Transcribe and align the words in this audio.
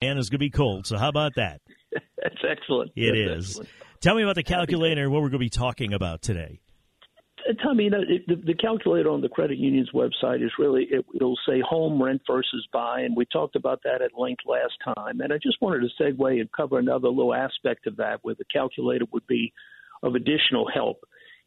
And 0.00 0.18
it's 0.18 0.28
going 0.28 0.38
to 0.38 0.44
be 0.44 0.50
cold, 0.50 0.86
so 0.86 0.98
how 0.98 1.08
about 1.08 1.32
that? 1.36 1.60
That's 2.22 2.36
excellent. 2.48 2.92
It 2.96 3.12
That's 3.12 3.38
is. 3.38 3.50
excellent. 3.50 3.70
Tell 4.00 4.14
me 4.14 4.22
about 4.22 4.34
the 4.34 4.42
calculator 4.42 5.04
and 5.04 5.12
what 5.12 5.22
we're 5.22 5.30
going 5.30 5.40
to 5.40 5.46
be 5.46 5.50
talking 5.50 5.94
about 5.94 6.20
today. 6.20 6.60
Uh, 7.48 7.52
Tommy, 7.62 7.84
you 7.84 7.90
know, 7.90 8.00
it, 8.06 8.26
the, 8.26 8.36
the 8.36 8.54
calculator 8.54 9.10
on 9.10 9.20
the 9.20 9.28
credit 9.28 9.58
union's 9.58 9.90
website 9.92 10.44
is 10.44 10.50
really, 10.58 10.86
it, 10.90 11.04
it'll 11.14 11.38
say 11.48 11.60
home 11.60 12.02
rent 12.02 12.22
versus 12.26 12.66
buy, 12.72 13.00
and 13.00 13.16
we 13.16 13.24
talked 13.32 13.56
about 13.56 13.80
that 13.84 14.02
at 14.02 14.10
length 14.18 14.42
last 14.46 14.74
time. 14.84 15.20
And 15.20 15.32
I 15.32 15.38
just 15.42 15.60
wanted 15.60 15.88
to 15.88 16.02
segue 16.02 16.40
and 16.40 16.50
cover 16.52 16.78
another 16.78 17.08
little 17.08 17.34
aspect 17.34 17.86
of 17.86 17.96
that 17.96 18.18
where 18.22 18.34
the 18.34 18.44
calculator 18.52 19.04
would 19.12 19.26
be 19.26 19.52
of 20.02 20.14
additional 20.14 20.68
help. 20.72 20.98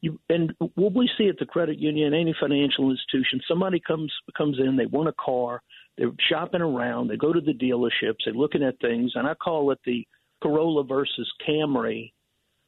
You, 0.01 0.19
and 0.29 0.53
what 0.75 0.93
we 0.93 1.09
see 1.17 1.27
at 1.27 1.39
the 1.39 1.45
credit 1.45 1.79
union, 1.79 2.13
any 2.13 2.35
financial 2.39 2.91
institution, 2.91 3.41
somebody 3.47 3.79
comes 3.79 4.13
comes 4.37 4.59
in, 4.59 4.77
they 4.77 4.85
want 4.85 5.09
a 5.09 5.13
car, 5.13 5.63
they're 5.97 6.11
shopping 6.29 6.61
around, 6.61 7.07
they 7.07 7.17
go 7.17 7.33
to 7.33 7.41
the 7.41 7.53
dealerships, 7.53 8.19
they're 8.25 8.33
looking 8.33 8.63
at 8.63 8.79
things, 8.79 9.13
and 9.15 9.27
I 9.27 9.33
call 9.33 9.71
it 9.71 9.79
the 9.85 10.05
Corolla 10.41 10.83
versus 10.83 11.31
Camry 11.47 12.11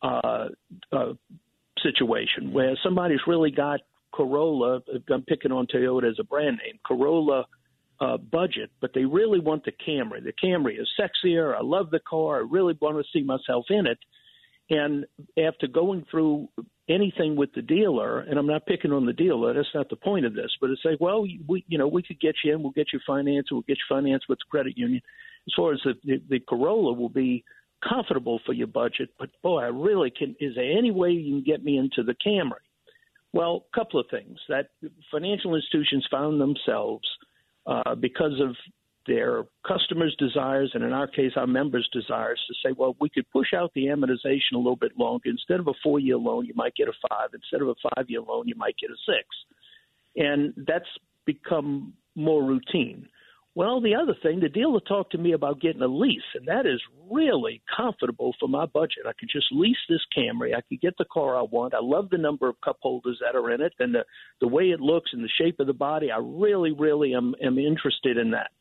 uh, 0.02 0.48
uh, 0.92 1.14
situation 1.82 2.52
where 2.52 2.78
somebody's 2.84 3.20
really 3.28 3.52
got 3.52 3.82
Corolla. 4.12 4.82
I'm 5.12 5.22
picking 5.24 5.52
on 5.52 5.68
Toyota 5.68 6.10
as 6.10 6.18
a 6.20 6.24
brand 6.24 6.60
name, 6.66 6.80
Corolla 6.86 7.46
uh, 8.02 8.18
budget, 8.18 8.72
but 8.82 8.92
they 8.94 9.06
really 9.06 9.40
want 9.40 9.66
the 9.66 9.72
Camry. 9.72 10.24
The 10.24 10.34
Camry 10.44 10.80
is 10.80 10.90
sexier. 11.00 11.56
I 11.56 11.62
love 11.62 11.92
the 11.92 12.00
car. 12.00 12.38
I 12.38 12.48
really 12.50 12.78
want 12.82 12.98
to 12.98 13.04
see 13.14 13.24
myself 13.24 13.66
in 13.70 13.86
it. 13.86 14.00
And 14.70 15.06
after 15.38 15.68
going 15.68 16.06
through 16.10 16.48
anything 16.90 17.36
with 17.36 17.54
the 17.54 17.62
dealer, 17.62 18.20
and 18.20 18.38
I'm 18.38 18.48
not 18.48 18.66
picking 18.66 18.92
on 18.92 19.06
the 19.06 19.14
dealer, 19.14 19.54
that's 19.54 19.68
not 19.74 19.90
the 19.90 19.96
point 19.96 20.26
of 20.26 20.34
this, 20.34 20.52
but 20.60 20.70
it's 20.70 20.84
like, 20.84 21.00
well, 21.00 21.26
we, 21.48 21.64
you 21.68 21.78
know, 21.78 21.88
we 21.88 22.04
could 22.04 22.20
get 22.20 22.36
you 22.44 22.54
in, 22.54 22.64
we'll 22.64 22.72
get 22.72 22.88
you 22.92 23.00
financed, 23.06 23.50
we'll 23.52 23.62
get 23.62 23.78
you 23.78 23.96
financed 23.96 24.26
with 24.28 24.40
the 24.40 24.50
credit 24.50 24.78
union. 24.78 25.02
As 25.48 25.54
far 25.56 25.74
as 25.74 25.80
the, 25.84 25.94
the, 26.04 26.22
the 26.30 26.40
Corolla 26.40 26.94
will 26.94 27.10
be 27.10 27.44
comfortable 27.88 28.40
for 28.46 28.54
your 28.54 28.68
budget, 28.68 29.10
but 29.18 29.30
boy, 29.42 29.60
I 29.60 29.68
really 29.68 30.12
can. 30.12 30.36
Is 30.40 30.56
there 30.56 30.78
any 30.78 30.92
way 30.92 31.12
you 31.12 31.36
can 31.36 31.44
get 31.44 31.64
me 31.64 31.78
into 31.78 32.04
the 32.04 32.16
Camry? 32.26 32.66
Well, 33.32 33.66
a 33.72 33.78
couple 33.78 34.00
of 34.00 34.08
things. 34.10 34.38
That 34.50 34.70
financial 35.12 35.56
institutions 35.56 36.06
found 36.10 36.42
themselves 36.42 37.08
uh, 37.66 37.96
because 37.96 38.40
of 38.42 38.56
their 39.10 39.44
customers' 39.68 40.16
desires, 40.20 40.72
and 40.74 40.84
in 40.84 40.94
our 40.94 41.08
case, 41.08 41.34
our 41.36 41.48
members' 41.48 41.90
desires, 41.92 42.40
to 42.48 42.54
say, 42.64 42.74
well, 42.78 42.96
we 43.02 43.10
could 43.10 43.30
push 43.32 43.54
out 43.54 43.72
the 43.74 43.88
amortization 43.88 44.54
a 44.54 44.58
little 44.58 44.76
bit 44.86 44.98
longer. 44.98 45.30
Instead 45.30 45.60
of 45.60 45.68
a 45.68 45.74
four-year 45.84 46.18
loan, 46.18 46.46
you 46.46 46.54
might 46.56 46.76
get 46.76 46.88
a 46.88 46.94
five. 47.10 47.30
Instead 47.34 47.62
of 47.62 47.70
a 47.70 47.76
five-year 47.96 48.22
loan, 48.22 48.48
you 48.48 48.56
might 48.56 48.78
get 48.80 48.92
a 48.92 49.00
six. 49.06 49.26
And 50.16 50.54
that's 50.68 50.92
become 51.26 51.94
more 52.16 52.44
routine. 52.44 53.10
Well, 53.56 53.82
the 53.82 53.96
other 53.96 54.16
thing, 54.24 54.40
the 54.40 54.48
dealer 54.48 54.80
talked 54.80 55.12
to 55.14 55.18
me 55.18 55.34
about 55.34 55.60
getting 55.60 55.82
a 55.82 55.88
lease, 55.88 56.22
and 56.36 56.48
that 56.48 56.66
is 56.66 56.80
really 57.10 57.62
comfortable 57.76 58.34
for 58.40 58.48
my 58.48 58.66
budget. 58.68 59.04
I 59.08 59.12
could 59.20 59.30
just 59.30 59.48
lease 59.52 59.84
this 59.90 60.06
Camry. 60.16 60.56
I 60.56 60.62
could 60.62 60.80
get 60.80 60.96
the 60.98 61.12
car 61.12 61.36
I 61.36 61.42
want. 61.42 61.74
I 61.74 61.82
love 61.82 62.10
the 62.10 62.18
number 62.18 62.48
of 62.48 62.62
cup 62.64 62.78
holders 62.82 63.20
that 63.22 63.36
are 63.36 63.52
in 63.52 63.62
it 63.62 63.74
and 63.80 63.94
the, 63.96 64.06
the 64.40 64.48
way 64.48 64.66
it 64.66 64.80
looks 64.80 65.12
and 65.14 65.24
the 65.24 65.36
shape 65.42 65.60
of 65.60 65.68
the 65.68 65.74
body. 65.74 66.10
I 66.12 66.20
really, 66.22 66.72
really 66.72 67.14
am, 67.16 67.34
am 67.44 67.58
interested 67.58 68.18
in 68.18 68.32
that. 68.32 68.52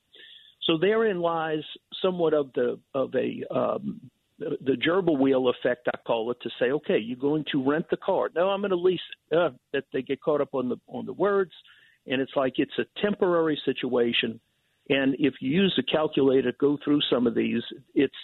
So 0.68 0.76
therein 0.76 1.20
lies 1.20 1.62
somewhat 2.02 2.34
of 2.34 2.52
the 2.54 2.78
of 2.94 3.14
a 3.14 3.42
um, 3.54 4.00
the 4.38 4.76
gerbil 4.86 5.18
wheel 5.18 5.48
effect, 5.48 5.88
I 5.92 5.96
call 6.06 6.30
it, 6.30 6.36
to 6.42 6.50
say, 6.60 6.66
okay, 6.66 6.98
you're 6.98 7.16
going 7.16 7.44
to 7.50 7.68
rent 7.68 7.86
the 7.90 7.96
car. 7.96 8.28
No, 8.36 8.50
I'm 8.50 8.60
going 8.60 8.70
to 8.70 8.76
lease. 8.76 9.00
Uh, 9.34 9.48
that 9.72 9.84
they 9.92 10.02
get 10.02 10.20
caught 10.20 10.40
up 10.40 10.54
on 10.54 10.68
the 10.68 10.76
on 10.86 11.06
the 11.06 11.12
words, 11.14 11.52
and 12.06 12.20
it's 12.20 12.32
like 12.36 12.54
it's 12.58 12.78
a 12.78 13.00
temporary 13.00 13.60
situation. 13.64 14.38
And 14.90 15.16
if 15.18 15.34
you 15.40 15.50
use 15.50 15.72
the 15.76 15.82
calculator, 15.82 16.52
go 16.60 16.78
through 16.84 17.00
some 17.10 17.26
of 17.26 17.34
these, 17.34 17.62
it's 17.94 18.14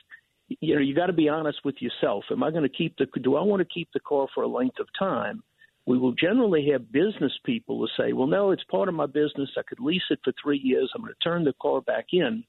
you 0.61 0.75
know 0.75 0.83
you 0.83 0.95
got 0.95 1.07
to 1.07 1.15
be 1.15 1.31
honest 1.31 1.59
with 1.65 1.77
yourself. 1.81 2.25
Am 2.31 2.43
I 2.43 2.51
going 2.51 2.63
to 2.63 2.69
keep 2.69 2.95
the? 2.99 3.07
Do 3.21 3.37
I 3.37 3.43
want 3.43 3.61
to 3.61 3.75
keep 3.75 3.89
the 3.95 4.01
car 4.01 4.27
for 4.35 4.43
a 4.43 4.49
length 4.49 4.79
of 4.81 4.87
time? 4.99 5.43
We 5.87 5.99
will 5.99 6.13
generally 6.13 6.69
have 6.73 6.93
business 6.93 7.33
people 7.45 7.79
who 7.79 8.03
say, 8.03 8.13
well, 8.13 8.27
no, 8.27 8.53
it's 8.53 8.65
part 8.65 8.89
of 8.89 8.95
my 8.95 9.07
business. 9.07 9.51
I 9.57 9.63
could 9.69 9.81
lease 9.81 10.03
it 10.11 10.21
for 10.25 10.33
three 10.43 10.59
years. 10.59 10.91
I'm 10.95 11.03
going 11.03 11.13
to 11.13 11.25
turn 11.29 11.45
the 11.45 11.55
car 11.61 11.83
back 11.83 12.07
in. 12.13 12.45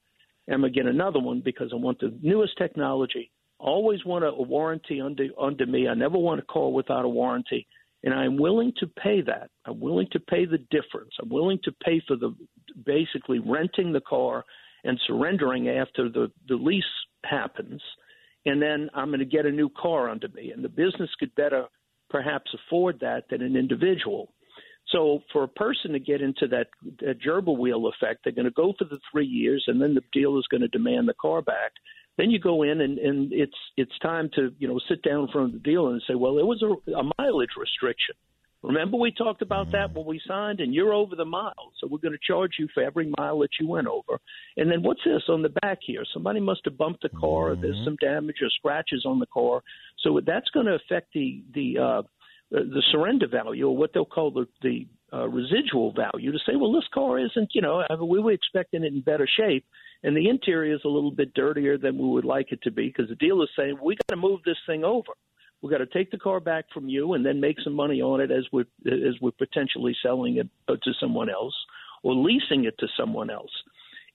I'm 0.50 0.62
going 0.62 0.74
to 0.74 0.80
get 0.80 0.88
another 0.88 1.20
one 1.20 1.42
because 1.44 1.72
I 1.74 1.76
want 1.76 2.00
the 2.00 2.18
newest 2.22 2.58
technology. 2.58 3.32
Always 3.60 4.06
want 4.06 4.24
a, 4.24 4.28
a 4.28 4.42
warranty 4.42 5.02
under 5.02 5.28
under 5.40 5.66
me. 5.66 5.88
I 5.88 5.96
never 5.96 6.18
want 6.18 6.40
a 6.40 6.44
car 6.44 6.70
without 6.72 7.06
a 7.06 7.10
warranty, 7.10 7.66
and 8.04 8.14
I'm 8.14 8.38
willing 8.38 8.74
to 8.80 8.88
pay 8.88 9.22
that. 9.22 9.50
I'm 9.66 9.80
willing 9.80 10.08
to 10.12 10.20
pay 10.20 10.46
the 10.46 10.60
difference. 10.70 11.12
I'm 11.22 11.30
willing 11.30 11.60
to 11.64 11.72
pay 11.84 12.02
for 12.06 12.16
the 12.16 12.36
basically 12.86 13.40
renting 13.40 13.92
the 13.92 14.02
car 14.02 14.44
and 14.84 15.00
surrendering 15.08 15.70
after 15.70 16.10
the 16.10 16.32
the 16.48 16.56
lease 16.56 16.84
happens, 17.24 17.82
and 18.46 18.62
then 18.62 18.90
I'm 18.94 19.08
going 19.08 19.20
to 19.20 19.26
get 19.26 19.46
a 19.46 19.52
new 19.52 19.70
car 19.70 20.10
under 20.10 20.28
me, 20.28 20.52
and 20.52 20.64
the 20.64 20.70
business 20.70 21.10
could 21.18 21.34
better 21.36 21.66
perhaps 22.16 22.50
afford 22.54 23.02
that 23.02 23.26
than 23.30 23.42
an 23.42 23.58
individual. 23.58 24.32
So 24.90 25.20
for 25.34 25.44
a 25.44 25.50
person 25.50 25.92
to 25.92 26.00
get 26.00 26.22
into 26.22 26.48
that, 26.48 26.68
that 27.02 27.20
gerbil 27.22 27.58
wheel 27.58 27.88
effect, 27.88 28.22
they're 28.24 28.32
going 28.32 28.46
to 28.46 28.52
go 28.52 28.74
for 28.78 28.86
the 28.86 29.00
three 29.12 29.26
years, 29.26 29.66
and 29.68 29.82
then 29.82 29.96
the 29.96 30.02
dealer 30.14 30.40
is 30.40 30.48
going 30.50 30.62
to 30.62 30.70
demand 30.70 31.10
the 31.10 31.14
car 31.22 31.42
back. 31.42 31.74
Then 32.18 32.32
you 32.32 32.40
go 32.40 32.64
in, 32.64 32.80
and, 32.80 32.98
and 32.98 33.34
it's 33.34 33.58
it's 33.76 34.00
time 34.00 34.30
to 34.36 34.54
you 34.60 34.70
know 34.70 34.80
sit 34.88 35.02
down 35.02 35.24
in 35.24 35.28
front 35.28 35.48
of 35.48 35.62
the 35.62 35.70
dealer 35.70 35.92
and 35.92 36.02
say, 36.08 36.16
well, 36.16 36.36
there 36.36 36.46
was 36.46 36.64
a, 36.64 36.92
a 36.92 37.04
mileage 37.18 37.50
restriction. 37.60 38.16
Remember 38.66 38.98
we 38.98 39.12
talked 39.12 39.42
about 39.42 39.72
that 39.74 39.94
when 39.94 40.06
we 40.06 40.20
signed, 40.28 40.60
and 40.60 40.74
you're 40.74 40.94
over 40.94 41.16
the 41.16 41.26
miles, 41.26 41.74
so 41.80 41.88
we're 41.88 42.00
going 42.00 42.14
to 42.14 42.28
charge 42.28 42.54
you 42.58 42.68
for 42.74 42.82
every 42.82 43.12
mile 43.18 43.40
that 43.40 43.50
you 43.60 43.68
went 43.68 43.88
over. 43.88 44.20
And 44.58 44.72
then 44.72 44.82
what's 44.82 45.04
this 45.06 45.24
on 45.30 45.44
the 45.44 45.50
back 45.62 45.80
here? 45.86 46.04
Somebody 46.14 46.40
must 46.40 46.62
have 46.66 46.78
bumped 46.78 47.04
the 47.04 47.10
car, 47.10 47.52
or 47.52 47.56
there's 47.56 47.80
some 47.86 47.96
damage 48.02 48.38
or 48.42 48.50
scratches 48.50 49.06
on 49.06 49.20
the 49.20 49.28
car. 49.28 49.62
So 50.00 50.20
that's 50.26 50.50
going 50.50 50.66
to 50.66 50.76
affect 50.76 51.14
the 51.14 51.44
the 51.54 51.78
uh, 51.78 52.02
the 52.50 52.84
surrender 52.92 53.28
value, 53.28 53.68
or 53.68 53.78
what 53.78 53.92
they'll 53.94 54.06
call 54.06 54.32
the 54.32 54.48
the 54.62 54.88
uh, 55.14 55.28
residual 55.28 55.94
value, 55.94 56.32
to 56.32 56.40
say, 56.40 56.56
well, 56.56 56.74
this 56.74 56.88
car 56.94 57.20
isn't, 57.20 57.50
you 57.54 57.62
know, 57.62 57.84
I 57.90 57.96
mean, 57.96 58.10
we 58.10 58.20
were 58.20 58.32
expecting 58.32 58.84
it 58.84 58.94
in 58.94 59.02
better 59.02 59.28
shape, 59.40 59.64
and 60.04 60.18
the 60.18 60.28
interior 60.28 60.74
is 60.74 60.82
a 60.84 60.90
little 60.90 61.12
bit 61.12 61.34
dirtier 61.34 61.78
than 61.78 61.98
we 61.98 62.08
would 62.08 62.26
like 62.26 62.52
it 62.52 62.62
to 62.64 62.72
be 62.72 62.88
because 62.88 63.10
the 63.10 63.16
dealer's 63.16 63.52
saying 63.58 63.78
we 63.82 63.96
got 63.96 64.16
to 64.16 64.20
move 64.20 64.42
this 64.44 64.58
thing 64.68 64.84
over. 64.84 65.14
We've 65.62 65.72
got 65.72 65.80
to 65.80 65.88
take 65.88 66.12
the 66.12 66.18
car 66.18 66.40
back 66.40 66.66
from 66.74 66.90
you 66.90 67.14
and 67.14 67.26
then 67.26 67.40
make 67.40 67.58
some 67.64 67.74
money 67.74 68.02
on 68.02 68.22
it 68.22 68.32
as 68.32 68.46
we're 68.52 68.66
as 68.86 69.20
we're 69.22 69.32
potentially 69.32 69.96
selling 70.04 70.38
it 70.38 70.48
uh, 70.68 70.76
to 70.84 70.92
someone 71.00 71.30
else 71.30 71.56
or 72.04 72.14
leasing 72.14 72.66
it 72.66 72.78
to 72.80 72.88
someone 72.98 73.30
else. 73.30 73.52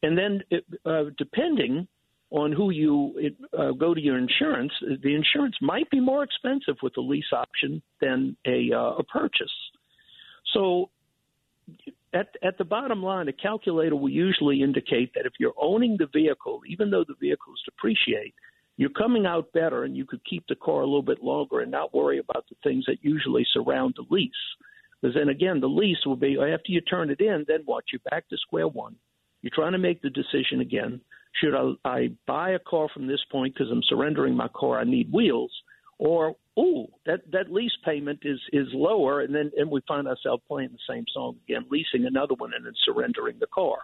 And 0.02 0.16
then, 0.16 0.42
it, 0.50 0.64
uh, 0.86 1.04
depending 1.18 1.88
on 2.30 2.52
who 2.52 2.70
you 2.70 3.14
it, 3.16 3.36
uh, 3.58 3.72
go 3.72 3.92
to 3.92 4.00
your 4.00 4.16
insurance, 4.16 4.72
the 5.02 5.14
insurance 5.14 5.56
might 5.60 5.90
be 5.90 6.00
more 6.00 6.22
expensive 6.22 6.76
with 6.82 6.96
a 6.96 7.00
lease 7.00 7.32
option 7.32 7.82
than 8.00 8.36
a 8.46 8.70
uh, 8.72 8.94
a 8.98 9.04
purchase. 9.04 9.52
So, 10.54 10.90
at 12.14 12.28
at 12.42 12.56
the 12.58 12.64
bottom 12.64 13.02
line, 13.02 13.28
a 13.28 13.32
calculator 13.32 13.96
will 13.96 14.08
usually 14.08 14.62
indicate 14.62 15.12
that 15.14 15.26
if 15.26 15.32
you're 15.40 15.54
owning 15.60 15.96
the 15.98 16.06
vehicle, 16.06 16.60
even 16.68 16.90
though 16.90 17.04
the 17.06 17.16
vehicles 17.20 17.60
depreciate, 17.64 18.34
you're 18.80 18.88
coming 18.88 19.26
out 19.26 19.52
better, 19.52 19.84
and 19.84 19.94
you 19.94 20.06
could 20.06 20.24
keep 20.24 20.42
the 20.48 20.54
car 20.54 20.80
a 20.80 20.86
little 20.86 21.02
bit 21.02 21.22
longer 21.22 21.60
and 21.60 21.70
not 21.70 21.94
worry 21.94 22.18
about 22.18 22.46
the 22.48 22.56
things 22.64 22.86
that 22.86 22.96
usually 23.02 23.46
surround 23.52 23.94
the 23.94 24.06
lease. 24.08 24.32
Because 25.02 25.14
then 25.14 25.28
again, 25.28 25.60
the 25.60 25.68
lease 25.68 25.98
will 26.06 26.16
be 26.16 26.38
after 26.40 26.72
you 26.72 26.80
turn 26.80 27.10
it 27.10 27.20
in, 27.20 27.44
then 27.46 27.60
what? 27.66 27.84
You're 27.92 28.00
back 28.10 28.26
to 28.30 28.38
square 28.38 28.68
one. 28.68 28.96
You're 29.42 29.52
trying 29.54 29.72
to 29.72 29.78
make 29.78 30.00
the 30.00 30.08
decision 30.08 30.62
again. 30.62 31.02
Should 31.34 31.54
I, 31.54 31.72
I 31.86 32.08
buy 32.26 32.52
a 32.52 32.58
car 32.58 32.88
from 32.94 33.06
this 33.06 33.20
point 33.30 33.52
because 33.52 33.70
I'm 33.70 33.82
surrendering 33.86 34.34
my 34.34 34.48
car? 34.56 34.80
I 34.80 34.84
need 34.84 35.12
wheels, 35.12 35.52
or 35.98 36.36
oh, 36.56 36.86
that 37.04 37.30
that 37.32 37.52
lease 37.52 37.76
payment 37.84 38.20
is 38.22 38.40
is 38.54 38.68
lower, 38.72 39.20
and 39.20 39.34
then 39.34 39.50
and 39.58 39.70
we 39.70 39.82
find 39.86 40.08
ourselves 40.08 40.42
playing 40.48 40.70
the 40.72 40.94
same 40.94 41.04
song 41.12 41.36
again, 41.46 41.66
leasing 41.70 42.06
another 42.06 42.32
one 42.34 42.52
and 42.56 42.64
then 42.64 42.72
surrendering 42.86 43.36
the 43.40 43.46
car. 43.48 43.76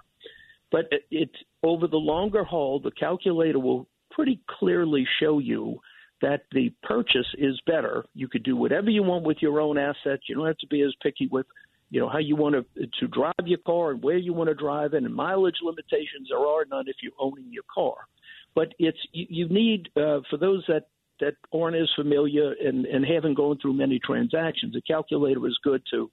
But 0.73 0.87
it, 0.91 1.03
it 1.11 1.31
over 1.63 1.87
the 1.87 1.99
longer 1.99 2.45
haul, 2.45 2.81
the 2.81 2.91
calculator 2.93 3.59
will 3.59 3.87
pretty 4.17 4.41
clearly 4.59 5.07
show 5.21 5.39
you 5.39 5.79
that 6.23 6.45
the 6.53 6.73
purchase 6.83 7.27
is 7.37 7.61
better. 7.67 8.05
You 8.15 8.27
could 8.27 8.43
do 8.43 8.57
whatever 8.57 8.89
you 8.89 9.03
want 9.03 9.25
with 9.25 9.37
your 9.41 9.61
own 9.61 9.77
assets. 9.77 10.23
You 10.29 10.35
don't 10.35 10.47
have 10.47 10.59
to 10.59 10.67
be 10.67 10.81
as 10.81 10.95
picky 11.03 11.29
with 11.31 11.47
you 11.91 12.01
know 12.01 12.09
how 12.09 12.19
you 12.19 12.35
want 12.35 12.57
to 12.57 12.87
to 13.01 13.07
drive 13.07 13.35
your 13.45 13.61
car 13.65 13.93
and 13.93 14.03
where 14.03 14.17
you 14.17 14.33
want 14.33 14.49
to 14.49 14.55
drive 14.55 14.95
it, 14.95 15.05
and 15.05 15.15
mileage 15.15 15.59
limitations 15.63 16.29
there 16.31 16.39
are 16.39 16.65
none 16.69 16.89
if 16.89 16.97
you're 17.01 17.13
owning 17.21 17.47
your 17.51 17.63
car. 17.73 18.09
but 18.57 18.73
it's 18.81 18.99
you, 19.13 19.27
you 19.29 19.49
need 19.49 19.89
uh, 19.97 20.21
for 20.29 20.37
those 20.39 20.65
that 20.67 20.89
that 21.21 21.35
aren't 21.55 21.77
as 21.77 21.89
familiar 21.95 22.55
and, 22.61 22.87
and 22.87 23.07
haven't 23.07 23.35
gone 23.35 23.57
through 23.61 23.73
many 23.73 23.99
transactions, 23.99 24.75
a 24.77 24.83
calculator 24.83 25.47
is 25.47 25.59
good 25.63 25.83
to 25.93 26.11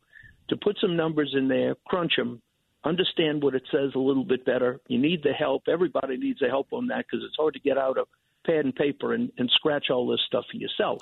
to 0.49 0.57
put 0.57 0.77
some 0.79 0.95
numbers 0.95 1.33
in 1.35 1.47
there, 1.47 1.75
crunch 1.87 2.13
them, 2.17 2.41
understand 2.85 3.43
what 3.43 3.55
it 3.55 3.63
says 3.71 3.91
a 3.95 3.99
little 3.99 4.25
bit 4.25 4.45
better. 4.45 4.79
You 4.87 4.99
need 4.99 5.23
the 5.23 5.33
help. 5.33 5.63
Everybody 5.67 6.17
needs 6.17 6.39
the 6.39 6.47
help 6.47 6.67
on 6.71 6.87
that 6.87 7.05
because 7.09 7.25
it's 7.25 7.37
hard 7.37 7.53
to 7.53 7.59
get 7.59 7.77
out 7.77 7.97
of 7.97 8.07
pad 8.45 8.65
and 8.65 8.75
paper 8.75 9.13
and, 9.13 9.31
and 9.37 9.49
scratch 9.55 9.89
all 9.89 10.07
this 10.07 10.19
stuff 10.27 10.45
for 10.51 10.57
yourself. 10.57 10.99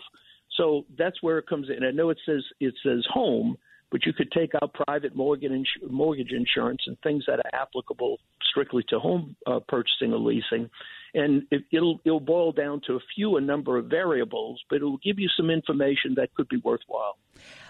So 0.57 0.85
that's 0.97 1.21
where 1.23 1.37
it 1.37 1.47
comes 1.47 1.69
in. 1.75 1.83
I 1.83 1.91
know 1.91 2.09
it 2.09 2.19
says 2.25 2.43
it 2.59 2.73
says 2.83 3.05
home, 3.11 3.57
but 3.91 4.05
you 4.05 4.13
could 4.13 4.31
take 4.31 4.51
out 4.61 4.73
private 4.73 5.15
mortgage 5.15 5.67
mortgage 5.89 6.31
insurance 6.31 6.81
and 6.87 6.97
things 7.01 7.23
that 7.27 7.39
are 7.39 7.61
applicable 7.61 8.17
strictly 8.49 8.83
to 8.89 8.99
home 8.99 9.35
uh, 9.45 9.59
purchasing 9.67 10.13
or 10.13 10.19
leasing, 10.19 10.69
and 11.13 11.43
it, 11.51 11.63
will 11.73 11.99
it'll 12.05 12.19
boil 12.19 12.51
down 12.51 12.81
to 12.87 12.93
a 12.93 12.99
few 13.15 13.37
a 13.37 13.41
number 13.41 13.77
of 13.77 13.85
variables, 13.85 14.61
but 14.69 14.77
it 14.77 14.83
will 14.83 14.99
give 15.03 15.19
you 15.19 15.27
some 15.37 15.49
information 15.49 16.15
that 16.15 16.33
could 16.33 16.47
be 16.47 16.57
worthwhile. 16.63 17.17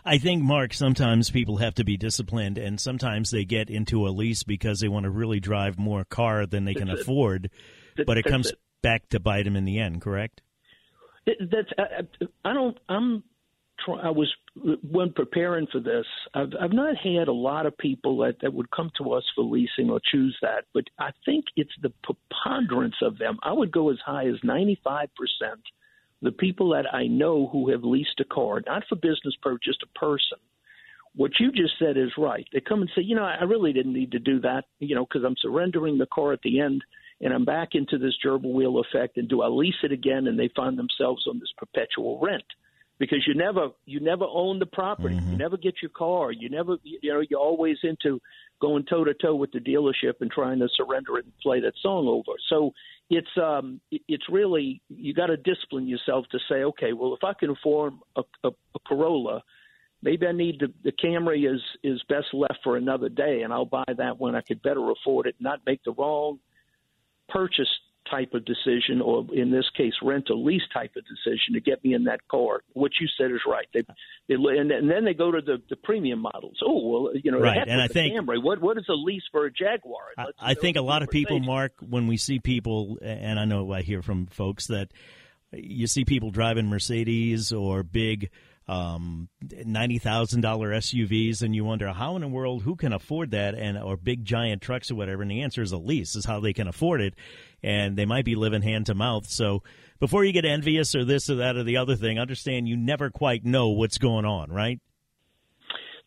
I 0.05 0.17
think, 0.17 0.43
Mark, 0.43 0.73
sometimes 0.73 1.29
people 1.29 1.57
have 1.57 1.75
to 1.75 1.83
be 1.83 1.97
disciplined, 1.97 2.57
and 2.57 2.79
sometimes 2.79 3.31
they 3.31 3.45
get 3.45 3.69
into 3.69 4.07
a 4.07 4.09
lease 4.09 4.43
because 4.43 4.79
they 4.79 4.87
want 4.87 5.03
to 5.03 5.09
really 5.11 5.39
drive 5.39 5.77
more 5.77 6.03
car 6.03 6.45
than 6.45 6.65
they 6.65 6.73
can 6.73 6.87
That's 6.87 7.01
afford, 7.01 7.49
it. 7.97 8.05
but 8.05 8.17
it 8.17 8.25
comes 8.25 8.49
it. 8.49 8.59
back 8.81 9.07
to 9.09 9.19
bite 9.19 9.45
them 9.45 9.55
in 9.55 9.65
the 9.65 9.79
end. 9.79 10.01
Correct? 10.01 10.41
It, 11.25 11.37
that's 11.51 11.69
I, 11.77 12.49
I 12.49 12.53
don't 12.53 12.77
I'm 12.89 13.23
try, 13.85 13.95
I 13.95 14.09
was 14.09 14.31
when 14.89 15.13
preparing 15.13 15.67
for 15.71 15.79
this 15.79 16.05
I've 16.33 16.51
I've 16.59 16.73
not 16.73 16.95
had 16.97 17.27
a 17.27 17.33
lot 17.33 17.65
of 17.65 17.77
people 17.77 18.17
that 18.19 18.37
that 18.41 18.53
would 18.53 18.71
come 18.71 18.91
to 18.97 19.13
us 19.13 19.23
for 19.35 19.43
leasing 19.43 19.89
or 19.89 19.99
choose 20.11 20.37
that 20.41 20.65
but 20.73 20.85
I 20.99 21.11
think 21.25 21.45
it's 21.55 21.73
the 21.81 21.93
preponderance 22.03 22.95
of 23.01 23.17
them 23.17 23.37
I 23.43 23.53
would 23.53 23.71
go 23.71 23.89
as 23.89 23.97
high 24.05 24.27
as 24.27 24.35
95% 24.43 25.07
the 26.21 26.31
people 26.31 26.71
that 26.71 26.93
I 26.93 27.07
know 27.07 27.47
who 27.51 27.71
have 27.71 27.83
leased 27.83 28.19
a 28.19 28.25
car 28.25 28.61
not 28.65 28.83
for 28.89 28.95
business 28.95 29.35
just 29.63 29.83
a 29.83 29.99
person 29.99 30.37
what 31.15 31.31
you 31.39 31.51
just 31.51 31.73
said 31.79 31.97
is 31.97 32.11
right 32.17 32.47
they 32.53 32.61
come 32.61 32.81
and 32.81 32.91
say 32.95 33.01
you 33.01 33.15
know 33.15 33.23
I 33.23 33.43
really 33.43 33.73
didn't 33.73 33.93
need 33.93 34.11
to 34.11 34.19
do 34.19 34.41
that 34.41 34.65
you 34.79 34.95
know 34.95 35.05
because 35.05 35.23
I'm 35.25 35.35
surrendering 35.41 35.97
the 35.97 36.07
car 36.07 36.33
at 36.33 36.41
the 36.41 36.59
end 36.59 36.83
and 37.21 37.33
I'm 37.33 37.45
back 37.45 37.69
into 37.73 37.97
this 37.97 38.15
gerbil 38.25 38.51
wheel 38.51 38.79
effect. 38.79 39.17
And 39.17 39.29
do 39.29 39.41
I 39.41 39.47
lease 39.47 39.75
it 39.83 39.91
again? 39.91 40.27
And 40.27 40.39
they 40.39 40.49
find 40.55 40.77
themselves 40.77 41.25
on 41.29 41.39
this 41.39 41.53
perpetual 41.55 42.19
rent 42.19 42.43
because 43.01 43.25
you 43.27 43.33
never 43.33 43.69
you 43.85 43.99
never 43.99 44.25
own 44.25 44.59
the 44.59 44.67
property. 44.67 45.15
Mm-hmm. 45.15 45.31
You 45.31 45.37
never 45.39 45.57
get 45.57 45.81
your 45.81 45.89
car. 45.89 46.31
You 46.31 46.49
never 46.49 46.77
you 46.83 47.11
know 47.11 47.23
you're 47.27 47.39
always 47.39 47.77
into 47.81 48.21
going 48.61 48.85
toe 48.87 49.03
to 49.03 49.15
toe 49.15 49.33
with 49.33 49.51
the 49.51 49.57
dealership 49.57 50.21
and 50.21 50.29
trying 50.29 50.59
to 50.59 50.69
surrender 50.77 51.17
it 51.17 51.25
and 51.25 51.33
play 51.41 51.59
that 51.61 51.73
song 51.81 52.07
over. 52.07 52.37
So 52.47 52.73
it's 53.09 53.35
um 53.41 53.81
it's 53.89 54.29
really 54.29 54.83
you 54.87 55.15
got 55.15 55.27
to 55.27 55.37
discipline 55.37 55.87
yourself 55.87 56.27
to 56.31 56.37
say 56.47 56.63
okay 56.63 56.93
well 56.93 57.15
if 57.15 57.23
I 57.23 57.33
can 57.33 57.49
afford 57.49 57.93
a, 58.15 58.21
a, 58.43 58.49
a 58.49 58.79
Corolla 58.87 59.41
maybe 60.03 60.27
I 60.27 60.31
need 60.31 60.59
the, 60.59 60.71
the 60.83 60.91
Camry 60.91 61.51
is 61.51 61.61
is 61.83 62.03
best 62.07 62.27
left 62.33 62.59
for 62.63 62.77
another 62.77 63.09
day, 63.09 63.41
and 63.41 63.51
I'll 63.51 63.65
buy 63.65 63.83
that 63.97 64.19
when 64.19 64.35
I 64.35 64.41
could 64.41 64.61
better 64.61 64.91
afford 64.91 65.25
it, 65.25 65.35
not 65.39 65.59
make 65.65 65.83
the 65.83 65.91
wrong 65.91 66.39
purchase 67.29 67.69
type 68.11 68.33
of 68.33 68.43
decision, 68.45 69.01
or 69.01 69.25
in 69.33 69.49
this 69.49 69.65
case, 69.75 69.93
rent 70.03 70.27
or 70.29 70.35
lease 70.35 70.61
type 70.73 70.91
of 70.97 71.03
decision 71.03 71.53
to 71.53 71.61
get 71.61 71.83
me 71.83 71.93
in 71.93 72.03
that 72.03 72.19
car. 72.29 72.61
What 72.73 72.91
you 72.99 73.07
said 73.17 73.31
is 73.31 73.39
right. 73.47 73.65
They, 73.73 73.81
they 74.27 74.35
and, 74.35 74.71
and 74.71 74.91
then 74.91 75.05
they 75.05 75.13
go 75.13 75.31
to 75.31 75.41
the, 75.41 75.61
the 75.69 75.77
premium 75.77 76.19
models. 76.19 76.57
Oh 76.63 76.87
well, 76.87 77.13
you 77.15 77.31
know, 77.31 77.39
Right, 77.39 77.65
and 77.67 77.81
I 77.81 77.87
think- 77.87 78.13
Camry. 78.13 78.43
What 78.43 78.61
what 78.61 78.77
is 78.77 78.85
a 78.89 78.93
lease 78.93 79.23
for 79.31 79.45
a 79.45 79.51
Jaguar? 79.51 80.01
I, 80.17 80.25
Let's 80.25 80.37
I 80.41 80.53
think 80.53 80.77
a 80.77 80.81
lot 80.81 81.01
of 81.01 81.09
people. 81.09 81.39
Mark, 81.39 81.73
when 81.79 82.07
we 82.07 82.17
see 82.17 82.39
people, 82.39 82.97
and 83.01 83.39
I 83.39 83.45
know 83.45 83.71
I 83.71 83.81
hear 83.81 84.01
from 84.01 84.27
folks 84.27 84.67
that 84.67 84.89
you 85.53 85.87
see 85.87 86.05
people 86.05 86.31
driving 86.31 86.67
Mercedes 86.67 87.51
or 87.51 87.83
big 87.83 88.29
um, 88.71 89.27
ninety 89.65 89.99
thousand 89.99 90.41
dollar 90.41 90.71
SUVs, 90.71 91.41
and 91.41 91.53
you 91.53 91.65
wonder 91.65 91.91
how 91.91 92.15
in 92.15 92.21
the 92.21 92.27
world 92.29 92.63
who 92.63 92.77
can 92.77 92.93
afford 92.93 93.31
that, 93.31 93.53
and 93.53 93.77
or 93.77 93.97
big 93.97 94.23
giant 94.23 94.61
trucks 94.61 94.89
or 94.89 94.95
whatever. 94.95 95.21
And 95.21 95.29
the 95.29 95.41
answer 95.41 95.61
is 95.61 95.73
a 95.73 95.77
lease 95.77 96.15
is 96.15 96.23
how 96.23 96.39
they 96.39 96.53
can 96.53 96.69
afford 96.69 97.01
it, 97.01 97.13
and 97.61 97.97
they 97.97 98.05
might 98.05 98.23
be 98.23 98.35
living 98.35 98.61
hand 98.61 98.85
to 98.85 98.95
mouth. 98.95 99.27
So 99.27 99.63
before 99.99 100.23
you 100.23 100.31
get 100.31 100.45
envious 100.45 100.95
or 100.95 101.03
this 101.03 101.29
or 101.29 101.35
that 101.35 101.57
or 101.57 101.63
the 101.63 101.77
other 101.77 101.97
thing, 101.97 102.17
understand 102.17 102.69
you 102.69 102.77
never 102.77 103.09
quite 103.09 103.43
know 103.43 103.69
what's 103.69 103.97
going 103.97 104.23
on, 104.23 104.49
right? 104.49 104.79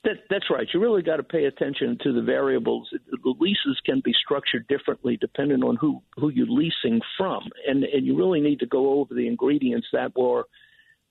That, 0.04 0.16
that's 0.30 0.50
right. 0.50 0.66
You 0.72 0.80
really 0.80 1.02
got 1.02 1.16
to 1.16 1.22
pay 1.22 1.44
attention 1.44 1.98
to 2.02 2.12
the 2.14 2.22
variables. 2.22 2.88
The 2.92 3.34
leases 3.38 3.78
can 3.84 4.00
be 4.02 4.14
structured 4.24 4.66
differently 4.68 5.18
depending 5.18 5.62
on 5.62 5.76
who, 5.76 6.02
who 6.16 6.30
you're 6.30 6.46
leasing 6.46 7.00
from, 7.18 7.42
and 7.68 7.84
and 7.84 8.06
you 8.06 8.16
really 8.16 8.40
need 8.40 8.60
to 8.60 8.66
go 8.66 9.00
over 9.00 9.14
the 9.14 9.26
ingredients 9.26 9.86
that 9.92 10.16
were 10.16 10.44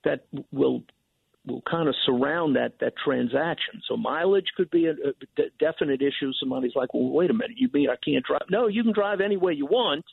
that 0.04 0.26
will 0.52 0.84
will 1.46 1.62
kind 1.70 1.90
of 1.90 1.96
surround 2.06 2.56
that 2.56 2.74
that 2.80 2.94
transaction. 3.04 3.82
So 3.88 3.98
mileage 3.98 4.48
could 4.56 4.72
be 4.72 4.86
a, 4.86 4.92
a 4.92 5.14
de- 5.36 5.50
definite 5.60 6.02
issue. 6.02 6.32
Somebody's 6.40 6.76
like, 6.76 6.94
"Well, 6.94 7.10
wait 7.10 7.30
a 7.30 7.34
minute, 7.34 7.58
you 7.58 7.70
mean 7.74 7.90
I 7.90 7.96
can't 8.04 8.26
drive?" 8.26 8.44
No, 8.50 8.68
you 8.68 8.84
can 8.84 8.94
drive 8.94 9.22
any 9.22 9.38
way 9.38 9.54
you 9.54 9.66
want, 9.66 10.06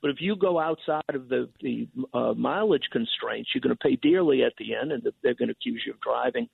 but 0.00 0.10
if 0.10 0.16
you 0.20 0.36
go 0.36 0.58
outside 0.58 1.14
of 1.14 1.28
the 1.28 1.48
the 1.60 1.88
uh, 2.14 2.34
mileage 2.34 2.88
constraints, 2.92 3.50
you're 3.54 3.60
going 3.60 3.76
to 3.76 3.82
pay 3.82 3.96
dearly 3.96 4.42
at 4.42 4.54
the 4.58 4.74
end, 4.74 4.92
and 4.92 5.02
they're 5.22 5.34
going 5.34 5.48
to 5.48 5.52
accuse 5.52 5.82
you 5.86 5.92
of 5.92 6.00
driving 6.00 6.48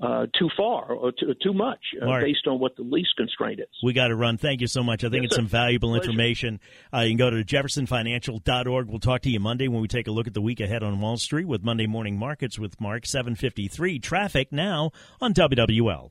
uh, 0.00 0.26
too 0.38 0.48
far 0.56 0.92
or 0.92 1.10
too, 1.12 1.34
too 1.42 1.52
much 1.52 1.80
uh, 2.00 2.06
Mark. 2.06 2.22
based 2.24 2.46
on 2.46 2.58
what 2.60 2.76
the 2.76 2.82
lease 2.82 3.12
constraint 3.16 3.60
is. 3.60 3.66
We 3.82 3.92
got 3.92 4.08
to 4.08 4.16
run. 4.16 4.36
Thank 4.38 4.60
you 4.60 4.66
so 4.68 4.82
much. 4.82 5.02
I 5.04 5.08
think 5.08 5.22
Yes, 5.22 5.30
it's 5.30 5.34
sir. 5.36 5.40
some 5.42 5.48
valuable 5.48 5.90
Pleasure. 5.90 6.04
information. 6.04 6.60
Uh, 6.94 7.00
you 7.00 7.10
can 7.10 7.16
go 7.18 7.30
to 7.30 7.44
jeffersonfinancial.org. 7.44 8.88
We'll 8.88 9.00
talk 9.00 9.22
to 9.22 9.30
you 9.30 9.40
Monday 9.40 9.68
when 9.68 9.80
we 9.80 9.88
take 9.88 10.06
a 10.08 10.10
look 10.12 10.26
at 10.26 10.34
the 10.34 10.40
week 10.42 10.60
ahead 10.60 10.82
on 10.82 11.00
Wall 11.00 11.16
Street 11.16 11.46
with 11.46 11.62
Monday 11.62 11.86
Morning 11.86 12.16
Markets 12.18 12.58
with 12.58 12.80
Mark, 12.80 13.06
753. 13.06 13.98
Traffic 13.98 14.52
now 14.52 14.90
on 15.20 15.34
WWL. 15.34 16.10